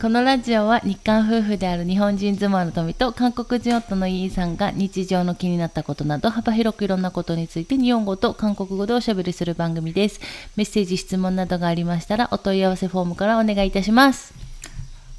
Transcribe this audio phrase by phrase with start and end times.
[0.00, 10.20] このラジオは日韓夫婦である日本人妻の富と韓国人夫のイーさんが日常の気になったことなど幅広くいろんなことについて日本語と韓国語でおしゃべりする番組です。
[10.56, 14.34] メッセージ、質問などがありましたらお問い合わせフォームからお願いいたします。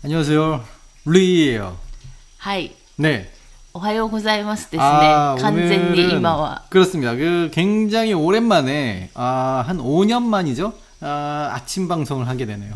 [0.03, 0.59] 안녕하세요.
[1.05, 1.75] 루이예요.
[2.39, 2.71] はい。
[2.99, 3.29] 네.
[3.73, 4.83] おはようございますですね。
[4.83, 6.63] 아, 完全に 오늘은 今は。
[6.69, 7.15] 그렇습니다.
[7.15, 10.73] 그 굉장히 오랜만에 아, 한 5년 만이죠.
[10.99, 12.75] 아, 아침 방송을 하게 되네요.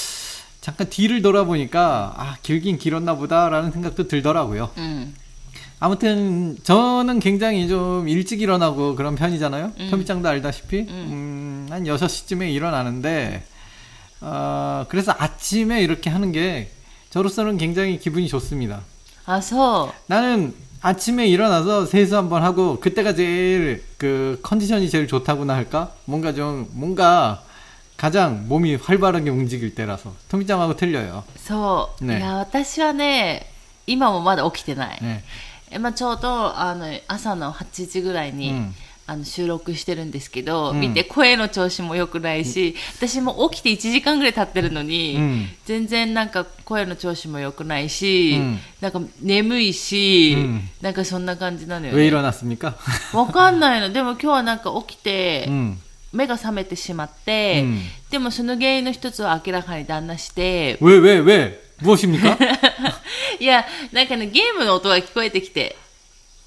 [0.61, 4.69] 잠깐 뒤를 돌아보니까 아 길긴 길었나 보다라는 생각도 들더라고요.
[4.77, 5.15] 음.
[5.79, 9.71] 아무튼 저는 굉장히 좀 일찍 일어나고 그런 편이잖아요.
[9.79, 9.87] 음.
[9.89, 11.07] 편집장도 알다시피 음.
[11.11, 13.43] 음 한 6시쯤에 일어나는데
[14.19, 16.69] 어, 그래서 아침에 이렇게 하는 게
[17.09, 18.81] 저로서는 굉장히 기분이 좋습니다.
[19.25, 25.93] 아서 나는 아침에 일어나서 세수 한번 하고 그때가 제일 그 컨디션이 제일 좋다고나 할까?
[26.05, 27.41] 뭔가 좀 뭔가
[28.00, 31.24] 가장 몸이 활발하게 움직일 때라서 토미짱하고 틀려요.
[31.38, 32.04] そう。
[32.04, 33.50] ねいや、私はね、
[33.86, 34.98] 今もまだ起きてない。
[35.00, 35.20] 네.
[35.70, 38.74] えまあ、ちょうどあの朝の8時ぐらいに、うん
[39.08, 52.06] あの収録してるんですけど、うん見て声の調子も良くないし、私も起きて1時間ぐらい経ってるのに、うん全然なんか声の調子も良くないし、うんなんか眠いし、うんなんかそんな感じなのよ 왜 ね。
[52.08, 52.74] 일어났습니까?
[53.14, 53.90] わかんないの。
[53.92, 55.78] でも今日はなんか起きて、 음.
[56.12, 61.60] 目が覚めてしまって、うんでもその原因の一つは明らかに旦那して、 왜, 왜, 왜?
[61.82, 62.38] 무엇입니까?
[63.40, 65.76] いや、なんかね、ゲームの音が聞こえてきて、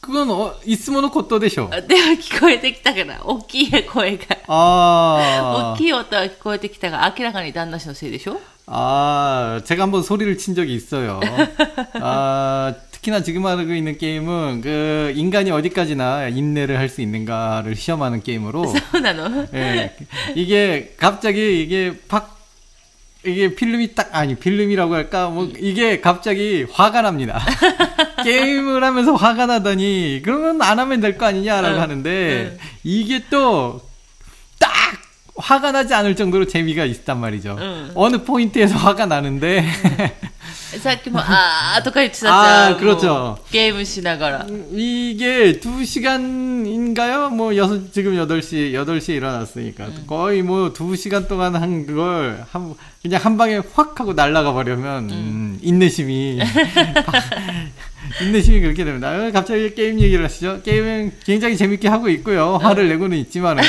[0.02, 1.70] 그건 어, 있으면 것도 되셔.
[1.72, 4.38] あでも聞こえてきたから、大きい声が。
[4.48, 11.20] 아, 大きい音が聞こえてきたが、明らかに旦那氏のせいでしょ 아, 제가 한번 소리를 친 적이 있어요.
[11.96, 12.74] 아,
[13.05, 18.67] 특히나 지금 하고 있는 게임은 그 인간이 어디까지나 인내를 할 수 있는가를 시험하는 게임으로.
[18.93, 19.47] 서운하노.
[19.55, 19.95] 예.
[20.35, 22.35] 이게 갑자기 이게 팍
[23.27, 27.43] 이게 필름이 딱 아니 필름이라고 할까 뭐 이게 갑자기 화가 납니다.
[28.25, 32.59] 게임을 하면서 화가 나더니 그러면 안 하면 될 거 아니냐라고 응, 하는데 응.
[32.85, 33.81] 이게 또
[35.37, 37.57] 화가 나지 않을 정도로 재미가 있단 말이죠.
[37.59, 37.91] 응.
[37.95, 39.65] 어느 포인트에서 화가 나는데.
[40.79, 42.35] 사키 뭐, 아, 아토카이 치사자.
[42.35, 43.39] 아, 그렇죠.
[43.51, 44.43] 게임을 시나가라.
[44.49, 47.33] 음, 이게 2시간인가요?
[47.35, 49.87] 뭐, 여섯, 지금 8시, 8시에 일어났으니까.
[49.87, 50.05] 응.
[50.07, 55.17] 거의 뭐, 2시간 동안 한 그걸, 한, 그냥 한 방에 확 하고 날아가 버리면, 응.
[55.17, 56.41] 음, 인내심이
[58.22, 59.12] 인내심이 그렇게 됩니다.
[59.12, 60.62] 어, 갑자기 게임 얘기를 하시죠.
[60.64, 62.58] 게임은 굉장히 재밌게 하고 있고요.
[62.58, 63.64] 화를 내고는 있지만은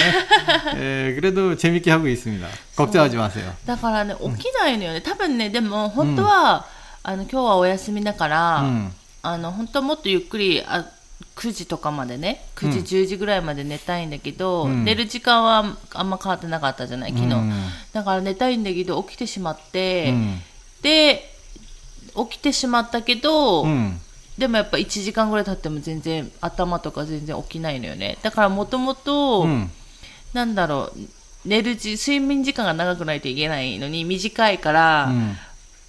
[0.76, 2.46] 예, 그래도 재밌게 하고 있습니다.
[2.76, 3.52] 걱정하지 마세요.
[3.66, 5.00] だからね、起きないのよね。
[5.00, 6.66] 多分ね、でも本当は、
[7.02, 8.90] あの、今日はお休みだから、 음.
[9.22, 10.86] あの、本当はもっとゆっくり、あ
[11.36, 17.34] 9時とかまでね、9時、10時ぐらいまで寝たいんだけど、うん寝る時間はあんま変わってなかったじゃない、昨日。
[17.34, 17.52] うん
[17.92, 20.38] だから寝たいんだけど、起きてしまって、 음.
[20.82, 21.30] で、
[22.30, 24.00] 起きてしまったけど、 음.
[24.38, 28.16] でもやっぱ1時間ぐらい経っても全然頭とか全然起きないのよね。
[28.22, 29.68] だからもともと、 음.
[30.32, 30.98] なんだろう、
[31.44, 35.34] 寝る時、睡眠時間が長くないといけないのに短いから、 음.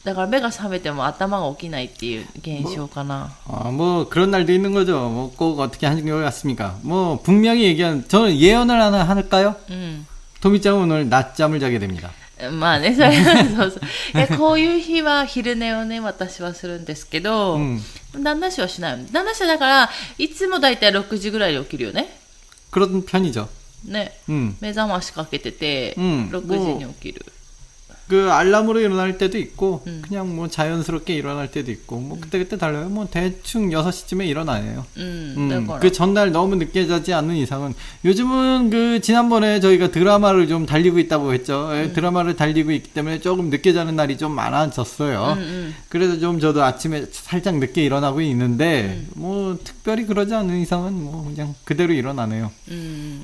[0.03, 3.29] だから目が覚めても頭が起きないっていう現象かな。
[3.47, 4.97] 아, 뭐 그런 날도 있는 거죠.
[5.09, 6.75] 뭐 꼭 어떻게 하는 게 같습니까?
[6.81, 9.55] 뭐 분명히 얘기한 저는 예언을 하나 할까요?
[9.69, 10.05] うん。
[10.41, 12.09] 토미짱 오늘 낮잠을 자게 됩니다.
[12.59, 13.11] まあね、それ
[13.55, 13.81] そうそう。
[14.17, 17.79] いや、 こういう日は昼寝をね、私はするんですけど、 음.
[18.15, 19.05] 旦那氏はしないの。
[19.11, 22.07] 旦那氏はだから、いつもだいたい6時ぐらいに起きるよね。
[22.71, 23.47] 그런 편이죠.
[23.85, 24.11] ね。
[24.29, 24.55] 음.
[24.61, 27.25] 目覚ましかけてて、うん6時に起きる。
[28.07, 30.01] 그 알람으로 일어날 때도 있고 음.
[30.05, 32.89] 그냥 뭐 자연스럽게 일어날 때도 있고 뭐 그때 그때 달라요.
[32.89, 34.85] 뭐 대충 6시쯤에 일어나요.
[34.97, 35.47] うん。
[35.47, 35.79] だ 음, から。
[35.79, 37.73] 그 전날 너무 늦게 자지 않는 이상은
[38.03, 41.69] 요즘은 그 지난번에 저희가 드라마를 좀 달리고 있다고 했죠.
[41.73, 45.37] 예, 드라마를 달리고 있기 때문에 조금 늦게 자는 날이 좀 많아졌어요.
[45.37, 45.73] うんうん。
[45.87, 51.55] 그래서 좀 저도 아침에 살짝 늦게 일어나고 있는데 뭐 특별히 그러지 않는 이상은 뭐 그냥
[51.63, 52.51] 그대로 일어나네요.
[52.69, 53.23] うん。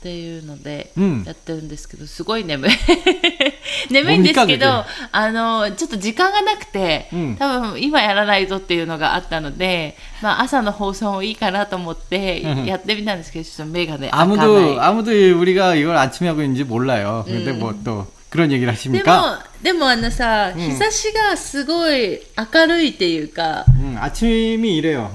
[0.00, 2.70] っていうので、うんやってるんですけど、すごい眠い。
[3.90, 17.24] 眠いんですけもう見どか、あの、ちょっと時間がなくて、うん多分今やらないとっていうのがあったので、まあ朝の放送もいいかなと思ってうんやってみたんですけど、ちょっと目がね、開かない 아무도 아무도 우리가 이걸 아침에 하고 있는지 몰라요.
[17.26, 19.44] 근데 뭐 또 그런 얘기를 でも 하십니까?
[19.62, 25.10] でもあのさ、ん日差しがすごい明るいっていうか 음, 아침이 이래요.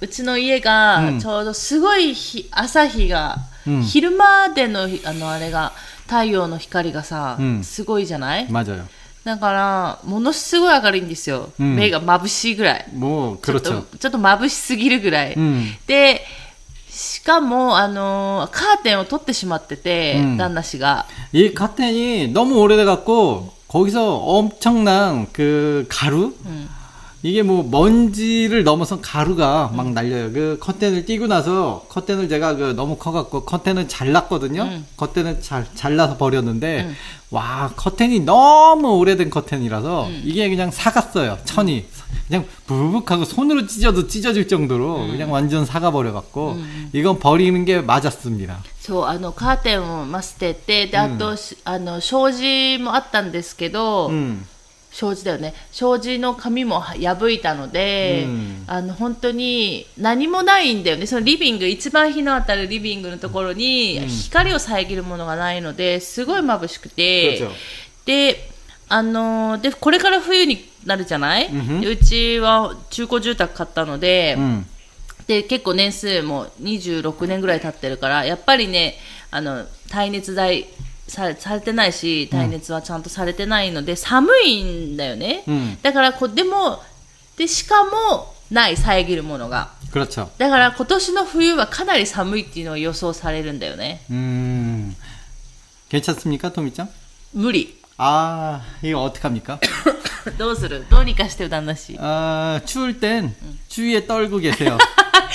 [0.00, 3.36] うちの家がうんちょうどすごい日朝日が、
[3.66, 5.72] うん昼間でのあのあれが
[6.08, 8.84] 太陽の光がさ、うんすごいじゃない 맞아요.
[9.24, 13.82] だからものすごい明るいんですよ、うん目が眩しいぐらい 뭐 ちょっ 그렇죠.
[13.82, 15.64] とちょっと眩しすぎるぐらい、 음.
[15.86, 16.20] で
[16.90, 26.68] しかもあのーカーテンを取ってしまってて、うん旦那氏が 이 카텐이 너무 오래돼 갖고 거기서 엄청난 그 가루 うん、
[27.24, 30.30] 이게 뭐 먼지를 넘어선 가루가 막 날려요.
[30.30, 34.62] 그 커튼을 띄고 나서 커튼을 제가 그 너무 커갖고 커튼을 잘랐거든요.
[34.64, 34.86] 음.
[34.98, 36.96] 커튼을 잘 잘라서 버렸는데 음.
[37.30, 41.38] 와 커튼이 너무 오래된 커튼이라서 이게 그냥 사갔어요.
[41.46, 41.86] 천이
[42.28, 46.58] 그냥 부북하고 손으로 찢어도 찢어질 정도로 그냥 완전 사가 버려갖고
[46.92, 48.62] 이건 버리는 게 맞았습니다.
[48.84, 54.44] そうあのカーテンをまあ捨ててであと、しあの障子もあったんですけど、 음.
[54.99, 55.53] 障子だよね。
[55.71, 61.05] 障子の紙も破いたので、うん、あの本当に何もないんだよね。
[61.05, 67.49] そのリビング一番日の当たるリビングのところに光を遮るものがないのですごい眩しくて、うん、
[68.05, 68.49] で
[68.89, 74.37] あのでこれから冬になるじゃない、うん、うちは中古住宅買ったので,、
[75.27, 78.97] で結構年数も26年ぐらい経ってるからやっぱりね
[79.31, 80.67] あの耐熱材
[81.08, 86.82] さされてないし耐熱はちゃんとされてないので、寒いんだよね、うんだからこでも
[87.36, 90.28] でしかもない遮るものが 그렇죠.
[90.38, 94.94] だから今年の冬はかなり寒いっていうのが予想されるんだよね 음.
[95.88, 96.88] 괜찮습니까, 토미짱?
[97.32, 99.60] 無理 아, 이거 어떡합니까?
[100.38, 103.34] どうするどうにかしてよ旦那氏 아, 추울 땐
[103.68, 104.78] 주위에 떨고 계세요.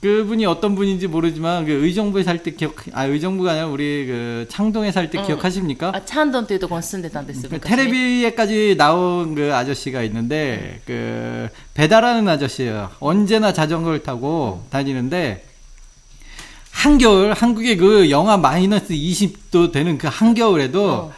[0.00, 4.92] 그분이 어떤 분인지 모르지만 그 의정부에 살 때 기억 아 의정부가 아니라 우리 그 창동에
[4.92, 5.26] 살때 응.
[5.26, 5.90] 기억하십니까?
[5.92, 12.90] 아 창동 때도 건쓴데단데스니까 테레비에까지 나온 그 아저씨가 있는데 그 배달하는 아저씨예요.
[13.00, 15.44] 언제나 자전거를 타고 다니는데
[16.70, 21.12] 한겨울 한국의 그 영하 마이너스 20도 되는 그 한겨울에도 어.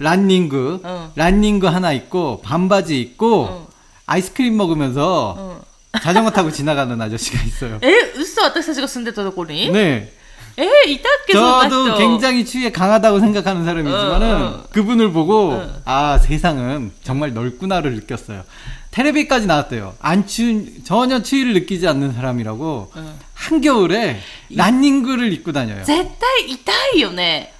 [0.00, 1.12] 란닝구 어.
[1.14, 3.68] 란닝구 하나 있고 반바지 입고 어.
[4.04, 5.64] 아이스크림 먹으면서
[6.01, 7.79] 자전거 타고 지나가는 아저씨가 있어요.
[7.81, 10.11] え、嘘私たちが住んでたところに、 네.
[10.57, 11.97] え、いたっけそんな 저도 人。
[11.97, 14.63] 굉장히 추위에 강하다고 생각하는 사람이지만은 어, 어.
[14.71, 15.81] 그분을 보고 어.
[15.85, 18.43] 아 세상은 정말 넓구나를 느꼈어요.
[18.91, 19.95] 테레비까지 나왔대요.
[20.01, 23.13] 안 추, 전혀 추위를 느끼지 않는 사람이라고 응.
[23.33, 24.19] 한겨울에
[24.53, 25.83] 란닝구를 입고 다녀요.
[25.85, 27.53] 絶対痛いよね。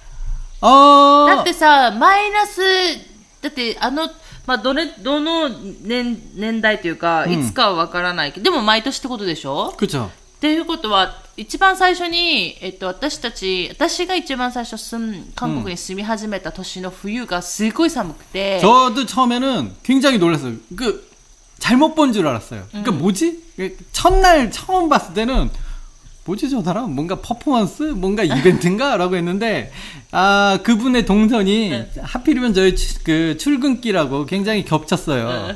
[0.60, 2.60] 어, だってさ、マイナス、
[3.40, 4.08] だってあの、
[4.46, 10.06] まあ、どれ、どの年、年代というか、うんいつかはわからないけど、でも毎年ってことでしょ 그렇죠.
[10.06, 10.10] っ
[10.42, 20.54] ていうことは、一番最初に、えっと、私たち、私が一番最初住ん、韓国に住み始めた年の冬がすごい寒くて、 저도 처음에는 굉장히 놀랐어요.
[20.76, 21.08] 그
[21.60, 22.66] 잘못 본 줄 알았어요.
[22.70, 23.40] 그러니까 뭐지?
[23.92, 25.48] 첫날 처음 봤을 때는
[26.27, 26.93] 뭐지 저 사람?
[26.93, 27.83] 뭔가 퍼포먼스?
[27.83, 29.71] 뭔가 이벤트인가?라고 했는데
[30.11, 35.53] 아 그분의 동선이 하필이면 저희 추- 그 출근길하고 굉장히 겹쳤어요.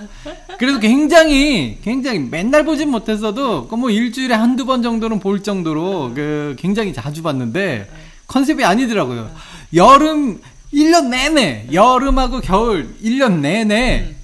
[0.57, 6.93] 그래도 굉장히 굉장히 맨날 보진 못했어도 그뭐 일주일에 한두 번 정도는 볼 정도로 그 굉장히
[6.93, 7.89] 자주 봤는데
[8.27, 9.29] 컨셉이 아니더라고요.
[9.73, 10.39] 여름
[10.73, 14.15] 1년 내내 여름하고 겨울 1년 내내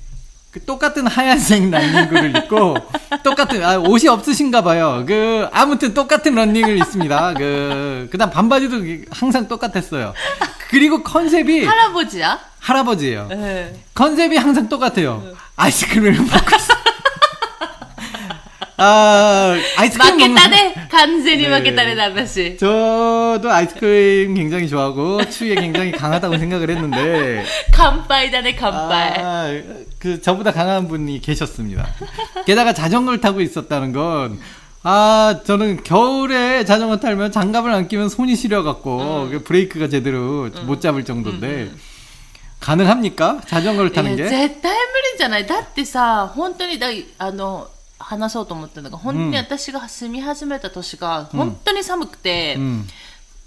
[0.57, 2.75] 그 똑같은 하얀색 런닝구를 입고
[3.23, 5.03] 똑같은 아, 옷이 없으신가 봐요.
[5.07, 7.33] 그 아무튼 똑같은 런닝을 입습니다.
[7.33, 8.77] 그 그다음 반바지도
[9.11, 10.13] 항상 똑같았어요.
[10.69, 12.39] 그리고 컨셉이 할아버지야?
[12.59, 13.27] 할아버지예요.
[13.29, 13.73] 네.
[13.93, 15.21] 컨셉이 항상 똑같아요.
[15.23, 15.33] 네.
[15.55, 16.76] 아이스크림을 먹고 있어.
[18.76, 22.56] 아, 아이스크림 負け 먹는 たね完全に負けたね、ね旦那氏。
[22.56, 29.14] 저도 아이스크림 굉장히 좋아하고 추위에 굉장히 강하다고 생각을 했는데 乾杯だね、乾杯。
[29.18, 29.62] 아,
[29.98, 31.86] 그 저보다 강한 분이 계셨습니다.
[32.46, 34.38] 게다가 자전거를 타고 있었다는 건
[34.84, 41.04] 아, 저는 겨울에 자전거 타면 장갑을 안 끼면 손이 시려갖고 그 브레이크가 제대로 못 잡을
[41.04, 41.70] 정도인데
[42.58, 43.40] 가능합니까?
[43.46, 44.28] 자전거를 いや 타는 게?
[44.28, 46.88] 絶対無理じゃないだってさ本当にだ
[47.18, 47.68] あの
[48.07, 52.85] 話そうと思ったのが本当に私が住み始めた年が本当に寒くて、 음,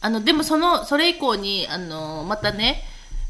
[0.02, 2.84] あのでもそのそれ以降にあのまたね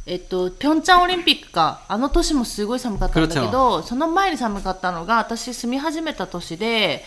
[0.06, 7.04] えっと、ピョンチャンオリンピックか、あの年もすごい寒かったんだけど、その前に寒かったのが、私住み始めた年で、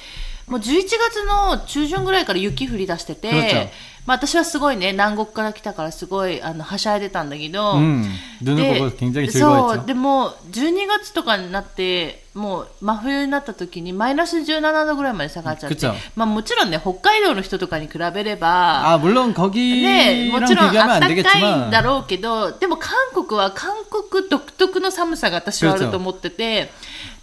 [0.48, 3.70] もう11月の中旬ぐらいから雪降り出してて、
[4.06, 8.04] まあ、私はすごいね南国から来たからすごいあのはしゃいでたんだけど、うん、
[8.40, 8.90] で
[9.30, 26.70] そうでも12月とかになってもう真冬になった時にマイナス17度ぐらいまで下がっちゃってまあ、もちろんね北海道の人とかに比べればあ물론거기ねもちろん暖かいんだろうけどでも韓国は韓国独特の寒さが私はあると思ってて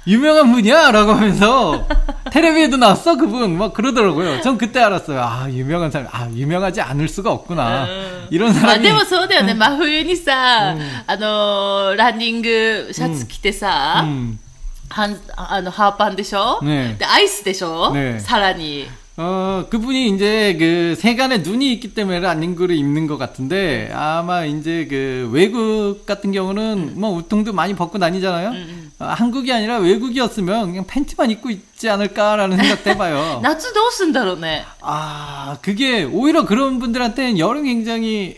[0.07, 0.93] 유명한 분이야?
[0.93, 1.87] 라고 하면서,
[2.31, 3.17] 테레비에도 나왔어?
[3.17, 3.59] 그분.
[3.59, 4.41] 막 그러더라고요.
[4.41, 5.21] 전 그때 알았어요.
[5.21, 7.85] 아, 유명한 사람, 아, 유명하지 않을 수가 없구나.
[7.85, 8.27] 음.
[8.31, 8.67] 이런 사람이.
[8.67, 9.55] まあでもそうだよね。
[9.55, 10.77] 真冬にさ、
[11.07, 14.39] あのー、ランニングシャツ着てさ、うん
[14.93, 18.87] 한あのハーパンでしょ、ね、でアイスでしょ、ね、さらに
[19.20, 25.28] 어, 그분이 이제 그 세간에 눈이 있기 때문에 란닝구를 입는 것 같은데 아마 이제 그
[25.34, 27.02] 외국 같은 경우는 음.
[27.02, 28.54] 뭐 우통도 많이 벗고 다니잖아요.
[29.00, 33.40] 어, 한국이 아니라 외국이었으면 그냥 팬티만 입고 있지 않을까라는 생각도 해봐요.
[33.44, 34.64] 나츠도 쓴다로네.
[34.82, 38.38] 아, 그게 오히려 그런 분들한테는 여름 굉장히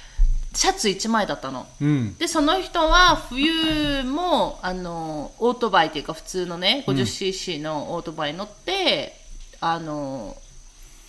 [0.53, 9.15] シャツ1枚だったの、うん、でその人は冬もあのオートバイっていうか普通のね 50cc のオートバイ乗って、
[9.61, 10.35] うん、あの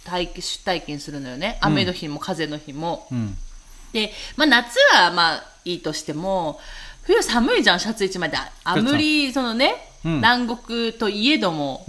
[0.04, 1.58] 体出体験するのよね。
[1.60, 3.36] 雨の日も風の日も、うん、
[3.92, 6.58] で、まあ、夏はまあいいとしても
[7.02, 8.36] 冬寒いじゃんシャツ1枚で。
[8.64, 11.85] あ無理そのね、南国といえども、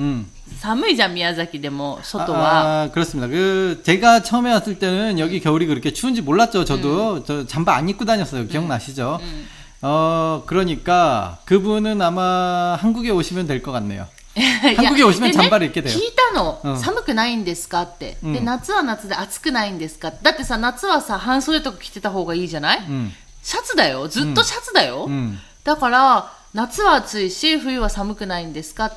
[0.60, 2.82] 寒い잖 미야자키 데모 소도와.
[2.84, 3.28] 아, 그렇습니다.
[3.28, 6.64] 그 제가 처음에 왔을 때는 여기 겨울이 그렇게 추운지 몰랐죠.
[6.64, 7.24] 저도 음.
[7.26, 8.46] 저 잠바 안 입고 다녔어요.
[8.48, 9.18] 기억나시죠?
[9.22, 9.26] 음.
[9.26, 9.48] 음.
[9.82, 14.08] 어 그러니까 그분은 아마 한국에 오시면 될 것 같네요.
[14.76, 15.94] 한국에 오시면 잠바를 입게 돼요.
[15.94, 16.76] 聞いたの。
[16.76, 18.16] 寒くないんですかって。
[18.22, 20.18] で、夏は夏で暑くないんですかって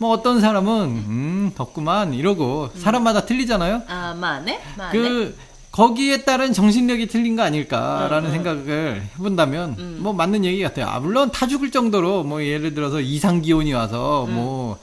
[0.00, 0.72] 뭐 어떤 사람은
[1.08, 3.82] 음 덥구만 이러고 사람마다 틀리잖아요.
[3.86, 4.58] 아 마네
[4.92, 5.36] 그
[5.72, 9.98] 거기에 따른 정신력이 틀린 거 아닐까라는 음, 음, 생각을 해본다면 음.
[10.00, 10.86] 뭐 맞는 얘기 같아요.
[10.86, 14.34] 아 물론 타 죽을 정도로 뭐 예를 들어서 이상 기온이 와서 뭐뭐 음.
[14.34, 14.78] 뭐,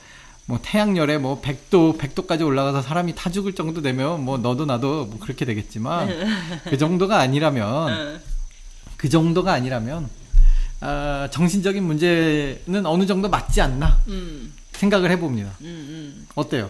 [0.46, 5.18] 뭐 태양열에 뭐 100도 100도까지 올라가서 사람이 타 죽을 정도 되면 뭐 너도 나도 뭐
[5.18, 6.10] 그렇게 되겠지만
[6.70, 8.20] 그 정도가 아니라면 음.
[8.96, 10.08] 그 정도가 아니라면
[10.80, 13.98] 아, 정신적인 문제는 어느 정도 맞지 않나.
[14.06, 14.52] 음.
[14.77, 15.51] 생각을 해봅니다.
[15.61, 16.27] うんうん。
[16.35, 16.69] 어때요?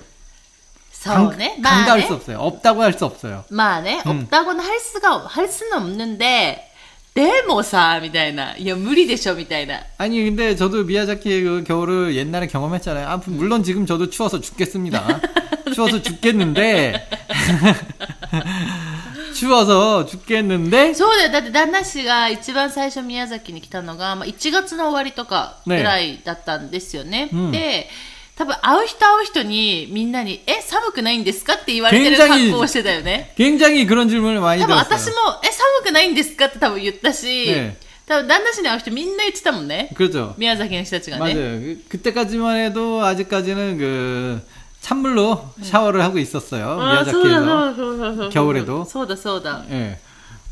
[0.91, 1.57] そうね。
[1.61, 2.13] 강, まあ 강가할 ね 수 。
[2.13, 2.39] 없어요.
[2.39, 3.43] 없다고 할 수 없어요.
[3.49, 6.69] まあね、 うん 없다고는 할 수가, 할 수는 없는데,
[7.13, 8.55] でもさ、みたいな。
[8.57, 9.81] いや、無理でしょ、みたいな。
[9.97, 13.07] 아니 근데 저도 미야자키의 그 겨울을 옛날에 경험했잖아요.
[13.07, 15.19] 아, 물론 지금 저도 추워서 죽겠습니다.
[15.75, 17.07] 추워서 죽겠는데
[19.37, 21.31] 추워서 죽겠는데 そうだよ。
[21.31, 27.29] だって旦那氏が一番最初宮崎に来たのが、まあ、1月の終わりとかぐらいだったんですよね。
[27.33, 27.89] うんで、
[28.35, 33.31] 多分会う人会う人にみんなに、え、寒くないんですかって言われてる굉장히 格好をしてたよね。
[33.37, 34.85] 굉장히 그런 질문을 많이 多分 들었어요.
[34.99, 39.89] 私も、え、寒くないんですかって多分言ったし、ね多分旦那氏に会う人みんな言ってたもんね。
[39.95, 40.33] 그렇죠.
[40.37, 41.33] 宮崎の人たちがね。
[41.35, 41.35] 맞아요.
[41.61, 44.41] 그- 그때까지만 해도 아직까지는 그
[44.80, 46.80] 찬물로 샤워를 하고 있었어요.
[46.80, 48.84] 아, 미야자키에서 겨울에도.
[48.84, 49.64] 소다 소다.
[49.70, 49.98] 예.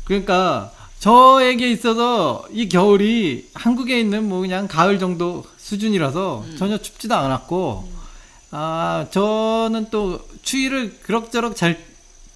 [0.03, 6.55] 그러니까 저에게 있어서 이 겨울이 한국에 있는 뭐 그냥 가을 정도 수준이라서 음.
[6.57, 7.97] 전혀 춥지도 않았고 음.
[8.51, 11.77] 아 저는 또 추위를 그럭저럭 잘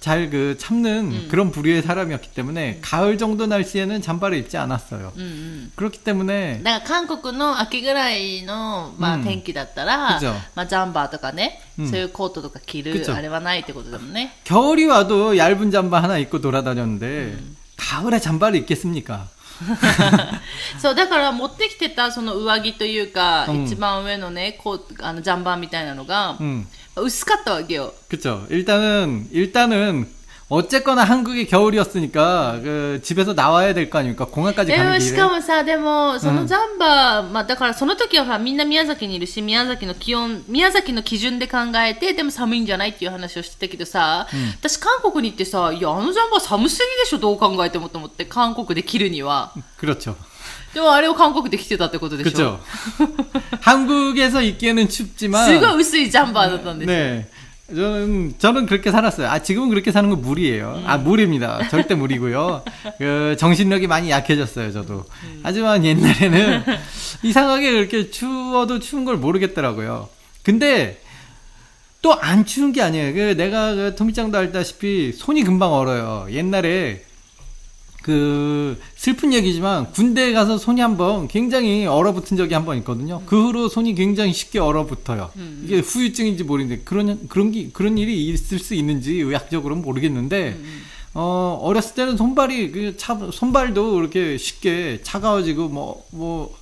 [0.01, 5.11] 잘 그 참는 그런 부류의 사람이었기 때문에 가을 정도 날씨에는 잠바를 입지 않았어요.
[5.17, 5.71] うんうん。
[5.75, 14.31] 그렇기 때문에 だから韓国の秋ぐらいの、まあうん天気だったら、 그죠 まあジャンバーとかね、うんそういうコートとか着る 그죠 あれはないってことだもんね。
[14.43, 17.35] 겨울이 와도 얇은 잠바 하나 입고 돌아다녔는데
[17.81, 19.27] 가을에 잠바를 입겠습니까?
[20.79, 26.67] そう、だから持ってきてたその上着というか、うん一番上のね、コート、あのジャンバーみたいなのが、 음.
[26.95, 27.93] 薄かったわけよ。
[28.09, 28.45] 그쵸.
[28.49, 30.07] 일단은, 일단은,
[30.51, 34.25] 어쨌거나 한국이 겨울이었으니까, 그, 집에서 나와야 될 거 아닙니까?
[34.25, 35.17] 공항까지 で 가는 もし 길에.
[35.17, 44.25] かもさ、でも、そのジャンバー、まあだからその時はさ、みんな宮崎にいるし、宮崎の気温、宮崎の基準で考えて、でも寒いんじゃないっていう話をしてたけどさ、
[44.61, 49.51] 私韓国に行ってさ、いや、あのジャンバー寒すぎでしょ、どう考えてもと思って、韓国で着るには。
[49.77, 50.15] 그렇죠.
[50.73, 52.59] でもあれを韓国で着てたってことでしょ 그쵸.
[53.61, 55.45] 한국에서 입기에는 춥지만.
[55.45, 56.97] すごい薄いジャンバーだったんですよ。
[56.97, 57.27] 네.
[57.74, 59.28] 저는, 저는 그렇게 살았어요.
[59.28, 60.82] 아, 지금은 그렇게 사는 건 무리예요.
[60.86, 61.68] 아, 무리입니다.
[61.68, 62.62] 절대 무리고요.
[62.98, 65.04] 그, 정신력이 많이 약해졌어요, 저도.
[65.42, 66.62] 하지만 옛날에는
[67.22, 70.08] 이상하게 그렇게 추워도 추운 걸 모르겠더라고요.
[70.42, 71.00] 근데,
[72.02, 73.14] 또 안 추운 게 아니에요.
[73.14, 76.26] 그 내가 그 토미짱도 알다시피 손이 금방 얼어요.
[76.32, 77.04] 옛날에
[78.02, 83.22] 그 슬픈 얘기지만 군대에 가서 손이 한번 굉장히 얼어붙은 적이 한 번 있거든요.
[83.26, 85.30] 그 후로 손이 굉장히 쉽게 얼어붙어요.
[85.64, 90.56] 이게 후유증인지 모르는데 그런 그런 게 그런 일이 있을 수 있는지 의학적으로는 모르겠는데
[91.14, 96.56] 어 어렸을 때는 손발이 그 차, 손발도 이렇게 쉽게 차가워지고 뭐뭐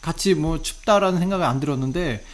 [0.00, 2.24] 같이 뭐 춥다라는 생각이 안 들었는데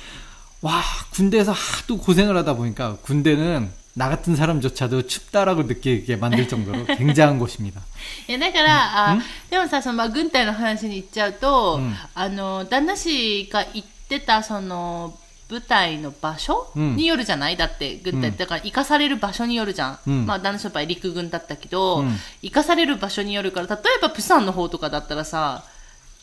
[0.62, 7.37] 와 군대에서 하도 고생을 하다 보니까 군대는 나 같은 사람조차도 춥다라고 느끼게 만들 정도로 굉장한
[7.37, 7.81] 곳입니다.
[8.27, 9.17] いやだから、あ
[9.49, 15.13] でもさその、まあ、軍隊の話に行っちゃうと、うんあの旦那氏が行ってたその
[15.47, 25.63] 部隊の場所うんによるじゃない、だって軍隊、うんだから生かされる場所によるじゃん、うんまあ、旦那氏の場合陸軍だったけど、うん生かされる場所によるから例えばプサンの方とかだったらさ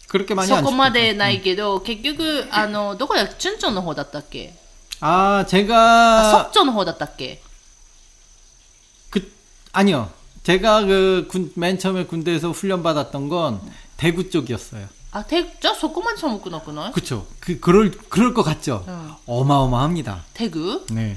[0.08, 1.16] 그렇게 많이 そ 안 こまで 춥거든요.
[1.18, 4.54] ないけど、結局あのどこだチュンチョンの方だったっけ
[5.00, 7.43] 아 あ 제가 ソッチョンの方だったっけ 그
[9.74, 10.10] 아니요.
[10.42, 13.60] 제가 그 군 맨 처음에 군대에서 훈련 받았던 건
[13.96, 14.88] 대구 쪽이었어요.
[15.12, 17.26] あてじゃあそこまで寒くなくない 그렇죠.
[17.40, 18.84] 그 그럴 그럴 것 같죠.
[18.88, 19.14] 응.
[19.26, 20.24] 어마어마합니다.
[20.34, 21.16] テグ 네.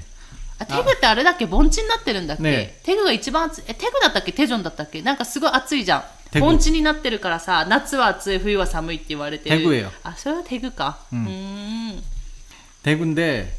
[0.60, 11.29] あテグってあれだっけ盆地になってるんだっけ、ねテグが一番暑いえテグだったっけテジョンだったっけなんかすごい暑いじゃんテグ盆地になってるからさ夏は暑い冬は寒いって言われてるテグ예요 あそれはテグかううんー
[11.97, 12.03] ん
[12.84, 13.56] 대구인데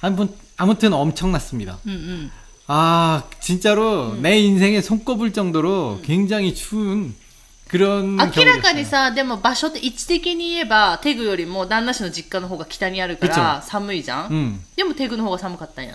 [0.00, 1.78] 한번 아무튼 엄청났습니다.
[1.86, 2.32] うんうん
[2.66, 7.14] 아 진짜로 내 인생에 손꼽을 정도로 굉장히 추운
[7.68, 8.74] 그런 明らか 겨울이었어요.
[8.78, 14.60] にさでも場所って位置的に言えばテグよりも旦那氏の実家の方が北にあるから寒いじゃん、 음.
[14.76, 15.94] でもテグの方が寒かったんや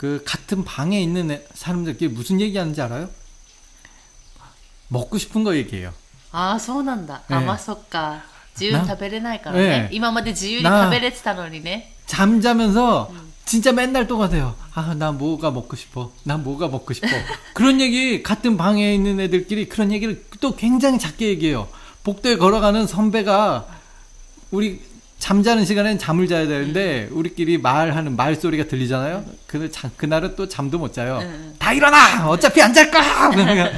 [0.00, 3.08] 그 같은 방에 있는 애- 사람들끼리 무슨 얘기하는지 알아요?
[4.88, 5.92] 먹고 싶은 거 얘기해요.
[6.32, 8.22] ああそうなんだ、ええあまあそっか
[8.54, 13.10] 自由に食べれないからね、ええ今まで自由にな食べれてたのにね 잠자면서
[13.46, 14.54] 진짜 맨날 똑같아요.
[14.74, 16.12] 아, 나 뭐가 먹고 싶어.
[16.24, 17.06] 나 뭐가 먹고 싶어.
[17.54, 21.68] 그런 얘기 같은 방에 있는 애들끼리 그런 얘기를 또 굉장히 작게 얘기해요.
[22.02, 23.66] 복도에 걸어가는 선배가
[24.50, 24.80] 우리
[25.25, 29.23] 잠자는 시간엔 잠을 자야 되는데 우리끼리 말하는 말소리가 들리잖아요.
[29.45, 31.19] 근데 자, 그날은 또 잠도 못 자요.
[31.21, 31.53] 응.
[31.59, 32.27] 다 일어나.
[32.27, 33.29] 어차피 안 잘 거야.
[33.29, 33.69] 그러니까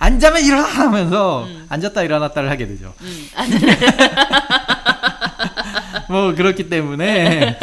[0.00, 1.66] 안 자면 일어나 하면서 응.
[1.68, 2.92] 앉았다 일어났다를 하게 되죠.
[3.00, 3.28] 응.
[6.10, 7.58] 뭐 그렇기 때문에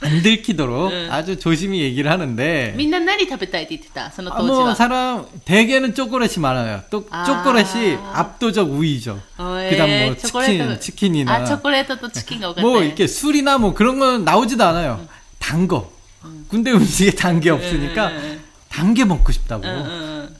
[0.00, 2.72] 안 들키도록 아주 조심히 얘기를 하는데.
[2.76, 4.12] 민나 나리 타베타이 디티다.
[4.30, 6.82] 아, 뭐 사람 대개는 초콜릿이 많아요.
[6.88, 9.18] 또 아~ 초콜릿이 압도적 우위죠.
[9.38, 9.57] 어.
[9.70, 14.64] 그다음 뭐 네, 치킨, 치킨이나 아 초콜릿도 치킨가 뭐 이렇게 술이나 뭐 그런 건 나오지도
[14.64, 14.98] 않아요.
[15.02, 15.08] 음.
[15.38, 15.90] 단 거.
[16.24, 16.44] 음.
[16.48, 17.54] 군대 음식에 단게 음.
[17.56, 18.16] 없으니까 음.
[18.16, 18.40] 음.
[18.68, 19.64] 단게 먹고 싶다고.
[19.66, 20.36] 음,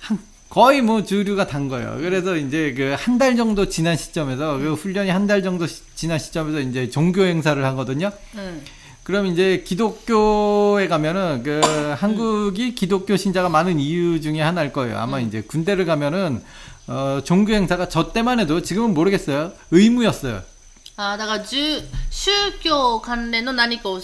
[0.00, 0.18] 한
[0.48, 1.96] 거의 뭐 주류가 단 거예요.
[2.00, 6.18] 그래서 이제 그 한 달 정도 지난 시점에서 그 훈련이 한 달 정도 시, 지난
[6.18, 8.10] 시점에서 이제 종교 행사를 하거든요.
[9.02, 11.60] 그럼 이제 기독교에 가면은 그
[11.98, 14.96] 한국이 기독교 신자가 많은 이유 중에 하나일 거예요.
[14.98, 16.40] 아마 이제 군대를 가면은
[16.87, 19.51] 어 종교 행사가 저 때만 해도 지금은 모르겠어요.
[19.71, 20.41] 의무였어요.
[20.99, 22.31] あだからじゅ宗
[22.63, 23.99] 教関連の何かを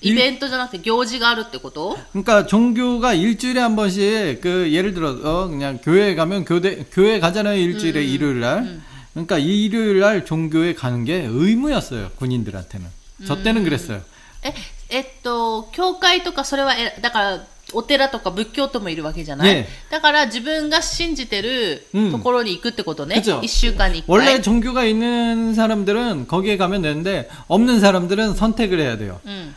[0.00, 7.20] イベントじゃなくて行事があるってこと 그러니까 종교가 일주일에 한 번씩 그 예를 들어 어 그냥 교회에 가면 교대 교회
[7.20, 8.80] 가잖아요 일주일에 일요일 날.
[9.12, 12.86] 그러니까 일요일 날 종교에 가는 게 의무였어요 군인들한테는.
[13.26, 14.02] 저 때는 그랬어요.
[14.42, 14.52] え
[14.90, 29.20] えっと教会とかそれはえだから お寺とか仏教徒もいるわけじゃない、ねだから自分が信じてるうんところに行くってことね、그죠 一週間に一回 원래 종교가 있는 사람들은 거기에 가면 되는데 없는 사람들은 선택을 해야 돼요.
[29.26, 29.54] うん、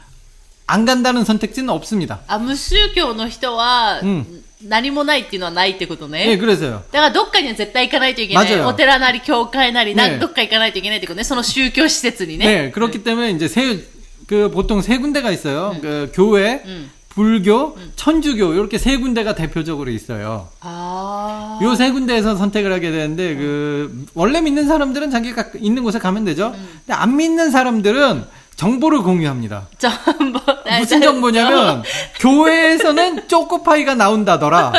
[0.65, 2.21] 안 간다는 선택지는 없습니다.
[2.27, 6.81] あ無宗教の人は、うん何もないっていうのはないってことね、 네, 그래서요.
[6.91, 8.45] だからどっかには絶対行かないといけない。
[8.45, 11.23] 맞아요 お寺なり、教会なり、なねどっか行かないといけないってことね。
[11.23, 12.45] その宗教施設にね。
[12.45, 13.79] 네, 그렇기 때문에 이제 세,
[14.27, 15.77] 그 보통 세 군데가 있어요.
[15.79, 16.91] 그 교회, うん。
[17.14, 20.48] 불교, 천주교 이렇게 세 군데가 대표적으로 있어요.
[20.61, 21.59] 아.
[21.62, 23.38] 요 세 군데에서 선택을 하게 되는데 음.
[23.38, 26.48] 그 원래 믿는 사람들은 자기가 있는 곳에 가면 되죠.
[26.57, 26.68] 음.
[26.87, 28.24] 근데 안 믿는 사람들은
[28.57, 29.68] 정보를 공유합니다.
[29.79, 30.38] 정보.
[30.44, 30.81] 뭐, 네.
[30.81, 31.83] 무슨 정보냐면
[32.20, 34.72] 교회에서는 초코파이가 나온다더라.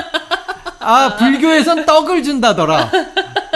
[0.80, 2.92] 아, 불교에선 떡을 준다더라.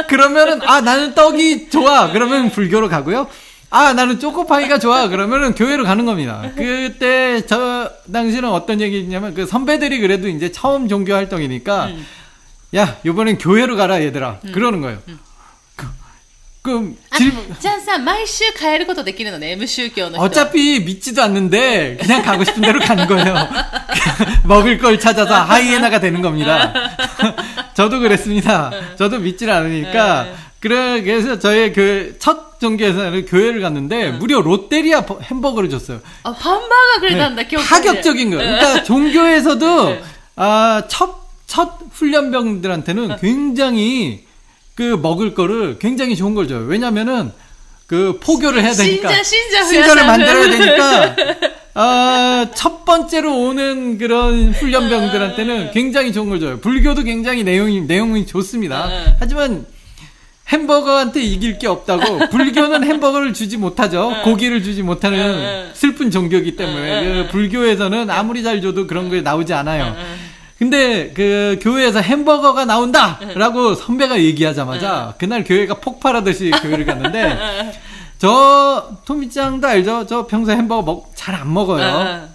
[0.08, 2.12] 그러면은 아, 나는 떡이 좋아.
[2.12, 3.28] 그러면 불교로 가고요.
[3.71, 5.09] 아 나는 초코파이가 좋아.
[5.09, 6.43] 그러면은 교회로 가는 겁니다.
[6.57, 11.91] 그때 저 당시는 어떤 얘기냐면 그 선배들이 그래도 이제 처음 종교 활동이니까
[12.77, 14.41] 야 요번엔 교회로 가라 얘들아.
[14.53, 14.99] 그러는 거예요.
[15.77, 15.87] 그,
[16.63, 20.21] 그럼 あ 질문 じゃあさ、毎週変えることできるのね、無宗教の人。
[20.23, 23.35] 어차피 믿지도 않는데 그냥 가고 싶은 대로 가는 거예요.
[24.45, 26.73] 먹을 걸 찾아서 하이에나가 되는 겁니다.
[27.75, 28.71] 저도 그랬습니다.
[28.97, 30.35] 저도 믿질 않으니까 네.
[30.61, 34.20] 그래- 그래서 저의 그 첫 전개에서 교회를 갔는데 응.
[34.20, 36.02] 무려 롯데리아 햄버거를 줬어요.
[36.24, 37.44] 아, 험마가 그랬단다.
[37.48, 37.58] 네.
[37.58, 38.58] 파격적인 거예요.
[38.58, 39.98] 그러니까 종교에서도
[40.36, 41.16] 아, 첫,
[41.48, 44.26] 첫 훈련병들한테는 굉장히
[44.76, 46.66] 그 먹을 거를 굉장히 좋은 걸 줘요.
[46.68, 47.32] 왜냐면은
[47.88, 51.16] 그 포교를 해야 되니까 신자, 신자 를 만들어야 되니까
[51.74, 56.60] 아, 첫 번째로 오는 그런 훈련병들한테는 굉장히 좋은 걸 줘요.
[56.60, 58.90] 불교도 굉장히 내용이 내용이 좋습니다.
[59.20, 59.66] 하지만
[60.52, 64.14] 햄버거한테 이길 게 없다고 불교는 햄버거를 주지 못하죠.
[64.24, 65.70] 고기를 주지 못하는 네.
[65.74, 69.96] 슬픈 종교이기 때문에 그 불교에서는 아무리 잘 줘도 그런 게 나오지 않아요.
[70.58, 77.72] 근데 그 교회에서 햄버거가 나온다라고 선배가 얘기하자마자 그날 교회가 폭발하듯이 교회를 갔는데
[78.18, 80.06] 저 토미짱도 알죠?
[80.06, 82.29] 저 평소에 햄버거 잘안 먹어요.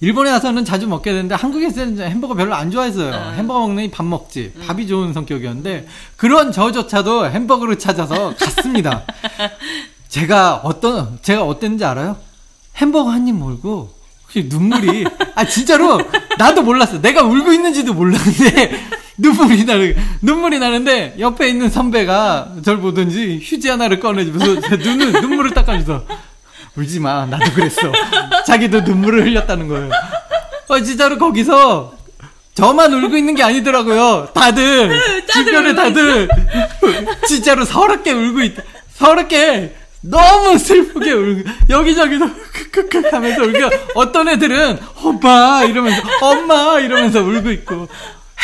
[0.00, 3.12] 일본에 와서는 자주 먹게 되는데 한국에서는 햄버거 별로 안 좋아했어요.
[3.14, 3.34] 응.
[3.38, 4.52] 햄버거 먹느니 밥 먹지.
[4.66, 9.04] 밥이 좋은 성격이었는데 그런 저조차도 햄버거를 찾아서 갔습니다.
[10.08, 12.16] 제가 어떤 제가 어땠는지 알아요?
[12.76, 15.98] 햄버거 한입 먹고 혹시 눈물이 아 진짜로
[16.38, 17.00] 나도 몰랐어.
[17.00, 18.72] 내가 울고 있는지도 몰랐는데
[19.18, 25.52] 눈물이 나는 눈물이 나는데 옆에 있는 선배가 절 보든지 휴지 하나를 꺼내주면서 제 눈을 눈물을
[25.52, 26.04] 닦아주서
[26.76, 27.26] 울지 마.
[27.26, 27.80] 나도 그랬어.
[28.46, 29.90] 자기도 눈물을 흘렸다는 거예요.
[30.68, 31.94] 어, 진짜로 거기서
[32.54, 34.28] 저만 울고 있는 게 아니더라고요.
[34.34, 34.90] 다들
[35.32, 36.28] 주변에 다들
[37.26, 38.62] 진짜로 서럽게 울고 있다.
[38.94, 47.50] 서럽게 너무 슬프게 울고 여기저기서 크크크 하면서 울고 어떤 애들은 오빠 이러면서 엄마 이러면서 울고
[47.50, 47.88] 있고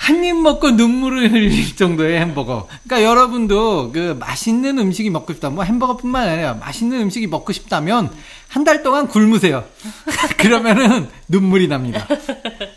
[0.00, 2.68] 한 입 먹고 눈물을 흘릴 정도의 햄버거.
[2.84, 5.50] 그러니까 여러분도 그 맛있는 음식이 먹고 싶다.
[5.50, 8.10] 뭐 햄버거뿐만 아니라 맛있는 음식이 먹고 싶다면
[8.48, 9.64] 한 달 동안 굶으세요.
[10.38, 12.06] 그러면은 눈물이 납니다.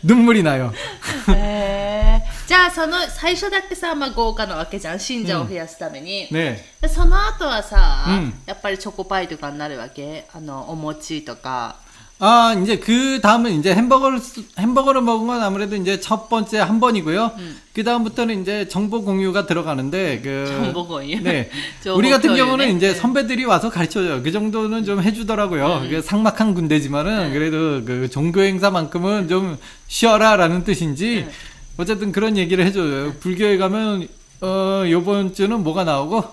[0.02, 0.72] 눈물이 나요.
[1.28, 6.56] へーじゃあその最初だってさ、まあ、豪華なわけじゃん信者を増やすために、 네.
[6.80, 11.76] でその後はさ、うんやっぱりチョコパイとかになるわけあのお餅とか
[12.17, 16.79] 아, 이제 그 다음은 이제 햄버거를, 쓰- 햄버거를 먹은 건 아무래도 이제 첫 번째 한
[16.79, 17.31] 번이고요.
[17.73, 20.45] 그 다음부터는 이제 정보 공유가 들어가는데, 그.
[20.47, 21.21] 정보 공유?
[21.21, 21.49] 네.
[21.93, 22.33] 우리 같은.
[22.37, 22.93] 경우는 이제 네.
[22.93, 24.23] 선배들이 와서 가르쳐줘요.
[24.23, 25.87] 그 정도는 좀 해주더라고요.
[25.89, 31.27] 그 상막한 군대지만은 그래도 그 종교 행사만큼은 좀 쉬어라 라는 뜻인지
[31.75, 33.13] 어쨌든 그런 얘기를 해줘요.
[33.19, 34.07] 불교에 가면,
[34.39, 36.23] 어, 요번 주는 뭐가 나오고,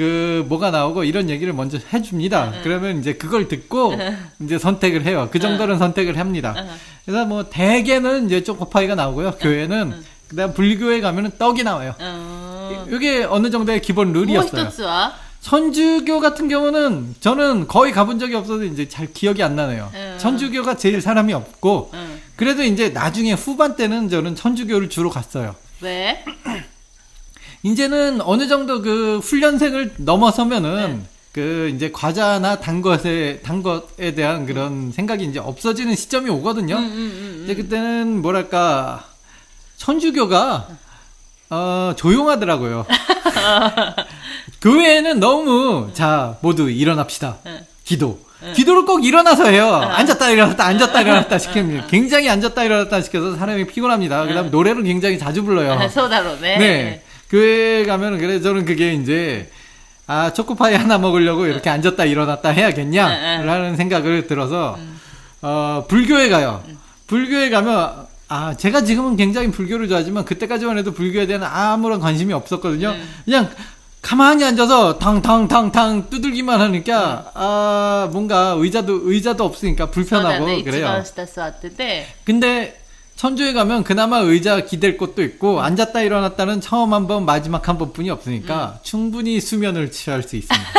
[0.00, 2.52] 그 뭐가 나오고 이런 얘기를 먼저 해줍니다.
[2.54, 2.60] 응.
[2.62, 4.16] 그러면 이제 그걸 듣고 응.
[4.40, 5.28] 이제 선택을 해요.
[5.30, 5.78] 그 정도는 응.
[5.78, 6.54] 선택을 합니다.
[7.04, 9.32] 그래서 뭐 대개는 이제 쪼코파이가 나오고요.
[9.32, 11.94] 교회는 그다음 불교에 가면은 떡이 나와요.
[12.00, 12.86] 어.
[12.90, 14.70] 이게 어느 정도의 기본 룰이었어요.
[14.78, 15.10] 뭐
[15.42, 19.90] 천주교 같은 경우는 저는 거의 가본 적이 없어서 이제 잘 기억이 안 나네요.
[20.16, 21.92] 천주교가 제일 사람이 없고
[22.36, 25.56] 그래도 이제 나중에 후반 때는 저는 천주교를 주로 갔어요.
[25.82, 26.24] 왜?
[27.62, 31.06] 이제는 어느 정도 그 훈련생을 넘어서면은 네.
[31.32, 34.92] 그 이제 과자나 단 것에 단 것에 대한 그런 음.
[34.92, 36.76] 생각이 이제 없어지는 시점이 오거든요.
[36.76, 37.40] 음, 음, 음, 음.
[37.44, 39.04] 이제 그때는 뭐랄까
[39.76, 40.68] 천주교가
[41.50, 42.86] 어 조용하더라고요.
[44.60, 47.38] 교회에는 너무 자 모두 일어납시다.
[47.44, 47.64] 네.
[47.84, 48.20] 기도.
[48.42, 48.52] 네.
[48.54, 49.74] 기도를 꼭 일어나서 해요.
[49.74, 49.98] 아.
[49.98, 51.88] 앉았다 일어났다 앉았다 일어났다 시킵니다.
[51.88, 54.26] 굉장히 앉았다 일어났다 시켜서 사람이 피곤합니다.
[54.26, 55.72] 그다음 노래를 굉장히 자주 불러요.
[55.74, 56.58] 아, 소다로 네.
[56.58, 57.02] 네.
[57.30, 59.50] 교회 가면 그래 저는 그게 이제
[60.06, 64.78] 아 초코파이 하나 먹으려고 이렇게 앉았다 일어났다 해야겠냐라는 생각을 들어서
[65.42, 66.62] 어 불교에 가요.
[67.06, 72.92] 불교에 가면 아, 제가 지금은 굉장히 불교를 좋아하지만 그때까지만 해도 불교에 대한 아무런 관심이 없었거든요.
[72.92, 73.02] 네.
[73.24, 73.50] 그냥
[74.02, 77.30] 가만히 앉아서 탕탕탕탕 두들기만 하니까 네.
[77.34, 80.86] 아, 뭔가 의자도 의자도 없으니까 불편하고 그래요.
[82.22, 82.79] 근데
[83.20, 88.08] 천주에 가면 그나마 의자 기댈 곳도 있고 앉았다 일어났다는 처음 한 번 마지막 한 번뿐이
[88.08, 88.78] 없으니까 음.
[88.82, 90.70] 충분히 수면을 취할 수 있습니다.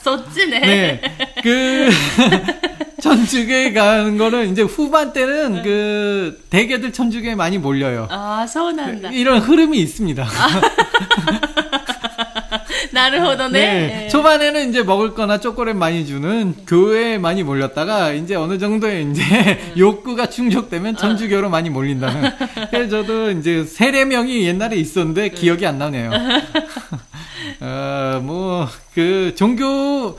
[0.02, 0.60] 멋지네.
[0.60, 1.00] 네.
[1.42, 1.90] 그
[3.02, 5.54] 천주교에 가는 거는 이제 후반 때는 응.
[5.56, 5.62] 네.
[5.62, 8.08] 그 대개들 천주교에 많이 몰려요.
[8.10, 9.10] 아 서운한다.
[9.10, 10.22] 이런 흐름이 있습니다.
[10.24, 10.60] 아.
[12.92, 13.60] 나르호도네.
[13.60, 13.86] 네.
[13.86, 14.08] 네.
[14.08, 19.78] 초반에는 이제 먹을 거나 초콜릿 많이 주는 교회에 많이 몰렸다가 이제 어느 정도의 이제 음.
[19.78, 22.36] 욕구가 충족되면전주교로 많이 몰린다는 아.
[22.70, 25.28] 그래서 저도 이제 세례명이 옛날에 있었는데 네.
[25.30, 26.10] 기억이 안 나네요.
[27.60, 30.16] 어, 뭐, 그, 종교,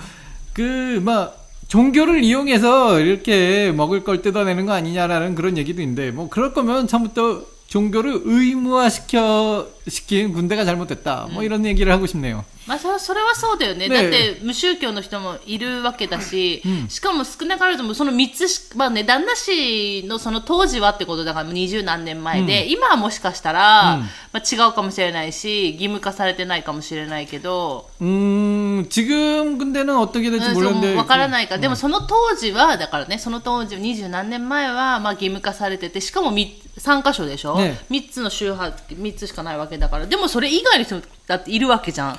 [0.53, 1.35] 그, 막,
[1.67, 7.43] 종교를 이용해서 이렇게 먹을 걸 뜯어내는 거 아니냐라는 그런 얘기도 있는데, 뭐, 그럴 거면 처음부터
[7.67, 11.27] 종교를 의무화시켜, 시킨 군대가 잘못됐다.
[11.31, 11.45] 뭐, 음.
[11.45, 12.43] 이런 얘기를 하고 싶네요.
[12.68, 30.96] まあ、そそれはそうだよねねだって無宗教の人もいるわけだし、うんしかも少なからずもその3つし、まあね、旦那氏のその当時はってことだからもう20何年前で、今はもしかしたら、うんまあ、違うかもしれないし義務化されてないかもしれないけど、 음, 지금 군대는 어떻게 うん 될지 そう 모르는데.
[30.96, 42.18] わからないから、でもその当時はだからねその当時20何年前はまあ義務化されててしかも3箇所でしょ、ね3つの宗派3つしかないわけだからでもそれ以外の人だっているわけじゃん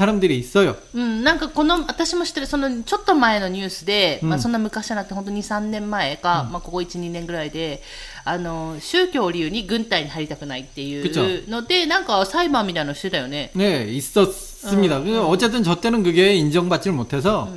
[0.00, 0.76] 사람들이 있어요.
[0.94, 7.80] うん、なんかこの私も知ってるそのちょっと前のニュースで、うんまあ、そんな昔じゃなくて本当に23年前か、まあ、ここ12年ぐらいで
[8.24, 15.00] あの宗教を理由に軍隊に入りたくないってい 그쵸 うのでなんか裁判みたいなのしてたよね 네, 있었습니다.
[15.00, 17.48] 그래서 어쨌든 저 때는 그게 인정받지를 못해서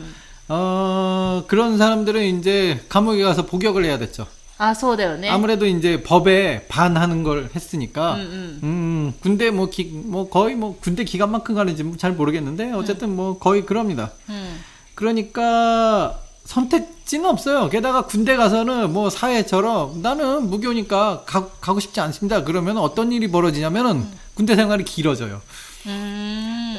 [0.47, 4.27] 어 그런 사람들은 이제 감옥에 가서 복역을 해야 됐죠.
[4.61, 8.59] あそうだよね 아무래도 이제 법에 반하는 걸 했으니까, 음, 음.
[8.63, 13.65] 음, 군대 뭐, 기, 뭐, 거의 뭐, 군대 기간만큼 가는지 뭐잘 모르겠는데, 어쨌든 뭐, 거의
[13.65, 14.11] 그럽니다.
[14.27, 14.57] うん、
[14.95, 17.69] 그러니까, 선택지는 없어요.
[17.69, 22.43] 게다가 군대 가서는 뭐, 사회처럼, 나는 무교니까 가, 가고 싶지 않습니다.
[22.43, 25.41] 그러면 어떤 일이 벌어지냐면은, 군대 생활이 길어져요.
[25.85, 25.91] うー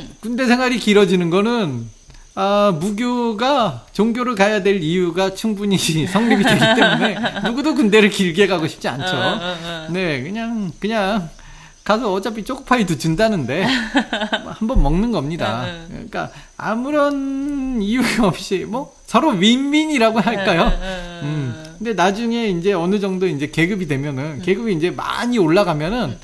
[0.03, 1.89] ん 군대 생활이 길어지는 거는,
[2.38, 8.88] 아, 무교가 종교를 가야 될 이유가 충분히 성립이 되기 때문에 누구도 군대를 길게 가고 싶지
[8.90, 9.16] 않죠.
[9.16, 9.94] 응, 응, 응.
[9.94, 11.30] 네, 그냥 그냥
[11.86, 13.64] 가서 어차피 초코파이도 준다는데
[14.60, 15.66] 한번 먹는 겁니다.
[15.88, 20.72] 그러니까 아무런 이유 없이 뭐 서로 윈윈이라고 할까요?
[20.82, 21.20] 음.
[21.24, 21.64] 응.
[21.78, 26.18] 근데 나중에 이제 어느 정도 이제 계급이 되면은 계급이 이제 많이 올라가면은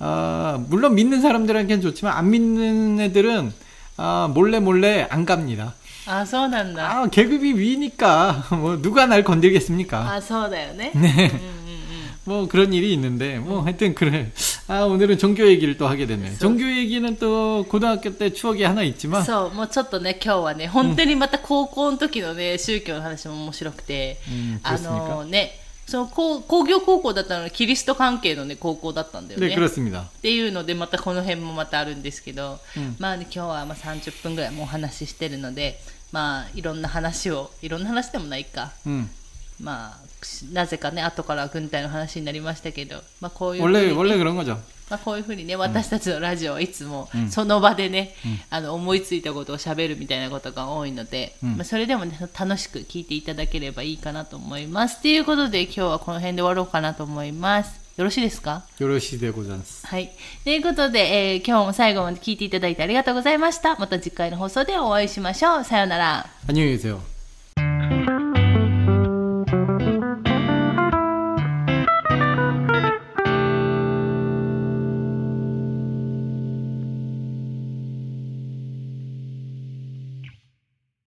[0.00, 3.52] 어, 물론 믿는 사람들한테는 좋지만 안 믿는 애들은
[3.97, 5.73] 아, 몰래 몰래 안 갑니다.
[6.05, 10.15] あそうなんだ 아, 계급이 위니까 뭐 누가 날 건들겠습니까?
[10.15, 10.99] あそうだよね 네.
[10.99, 11.83] うんうんうん
[12.25, 14.31] 뭐 그런 일이 있는데 뭐 하여튼 그래.
[14.69, 16.37] 아, 오늘은 종교 얘기를 또 하게 됐네.
[16.39, 25.51] 종교 얘기는 또 고등학교 때 추억이 하나 있지만 そう、もうちょっとね、今日はね、本当にまた高校の時のね、宗教の話も面白くて、うんあのね、
[25.87, 29.55] その工工業高校だったのにキリスト関係のね、高校だったんだよ 네, ね。
[29.55, 30.03] 그렇습니다.
[30.03, 35.79] っていうので、またこの辺もまたあるんですけど、うんまあね、今日はまあ30分ぐらいもうお話ししてるので、
[36.13, 38.71] まあ、いろんな話を、いろんな話でもないか。
[38.85, 39.09] 음.
[39.59, 39.97] まあ、
[40.53, 44.57] なぜかね、後から軍隊の話になりましたけど、まあこういうふう 원래 にね 원래 그런 거죠.
[44.89, 48.13] まあ、こういうふうにね、私たちのラジオはいつもその場でね、
[48.49, 55.01] あの思いついたことを喋るみたいなことが多いので、うんまあ、それでもね、楽しく聞いていただければいいかなと思います。
[55.01, 57.81] ということで、今日はこの辺で終わろうかなと思います。
[57.97, 59.85] よろしいですか 요러시 되고 잔스.
[59.85, 60.11] はい。
[60.43, 63.75] ということで、えー今日も最後まで聞いていただいてありがとうございました。
[63.77, 65.63] また次回の放送でお会いしましょう。
[65.63, 66.25] さようなら。
[66.47, 66.99] 안녕히 계세요.